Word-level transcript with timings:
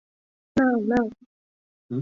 —Нал, 0.55 0.77
нал. 0.89 1.07